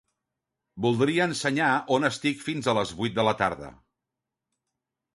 Voldria 0.85 1.27
ensenyar 1.33 1.69
on 1.97 2.09
estic 2.11 2.43
fins 2.49 2.73
a 2.73 2.77
les 2.81 2.97
vuit 3.03 3.17
de 3.23 3.29
la 3.31 3.39
tarda. 3.45 3.73